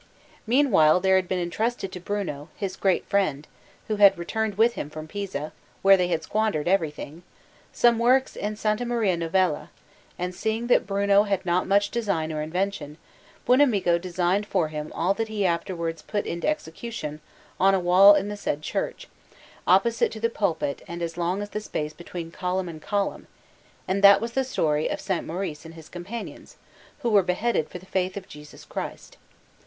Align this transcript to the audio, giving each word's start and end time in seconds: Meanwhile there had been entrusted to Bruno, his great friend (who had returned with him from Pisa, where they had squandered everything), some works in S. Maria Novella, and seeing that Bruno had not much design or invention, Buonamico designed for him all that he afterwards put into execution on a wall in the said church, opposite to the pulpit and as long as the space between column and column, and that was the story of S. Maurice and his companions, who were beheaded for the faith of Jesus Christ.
Meanwhile 0.47 0.99
there 1.01 1.15
had 1.15 1.27
been 1.27 1.37
entrusted 1.37 1.91
to 1.91 1.99
Bruno, 1.99 2.49
his 2.55 2.75
great 2.75 3.05
friend 3.05 3.47
(who 3.87 3.97
had 3.97 4.17
returned 4.17 4.57
with 4.57 4.73
him 4.73 4.89
from 4.89 5.07
Pisa, 5.07 5.51
where 5.83 5.95
they 5.95 6.07
had 6.07 6.23
squandered 6.23 6.67
everything), 6.67 7.21
some 7.71 7.99
works 7.99 8.35
in 8.35 8.53
S. 8.53 8.65
Maria 8.79 9.15
Novella, 9.15 9.69
and 10.17 10.33
seeing 10.33 10.65
that 10.65 10.87
Bruno 10.87 11.21
had 11.25 11.45
not 11.45 11.67
much 11.67 11.91
design 11.91 12.33
or 12.33 12.41
invention, 12.41 12.97
Buonamico 13.47 13.99
designed 14.01 14.47
for 14.47 14.69
him 14.69 14.91
all 14.95 15.13
that 15.13 15.27
he 15.27 15.45
afterwards 15.45 16.01
put 16.01 16.25
into 16.25 16.47
execution 16.49 17.21
on 17.59 17.75
a 17.75 17.79
wall 17.79 18.15
in 18.15 18.27
the 18.27 18.35
said 18.37 18.63
church, 18.63 19.07
opposite 19.67 20.11
to 20.13 20.19
the 20.19 20.29
pulpit 20.31 20.81
and 20.87 21.03
as 21.03 21.15
long 21.15 21.43
as 21.43 21.51
the 21.51 21.61
space 21.61 21.93
between 21.93 22.31
column 22.31 22.67
and 22.67 22.81
column, 22.81 23.27
and 23.87 24.03
that 24.03 24.19
was 24.19 24.31
the 24.31 24.43
story 24.43 24.87
of 24.87 24.97
S. 24.97 25.21
Maurice 25.21 25.63
and 25.63 25.75
his 25.75 25.89
companions, 25.89 26.55
who 27.03 27.09
were 27.11 27.21
beheaded 27.21 27.69
for 27.69 27.77
the 27.77 27.85
faith 27.85 28.17
of 28.17 28.27
Jesus 28.27 28.65
Christ. 28.65 29.17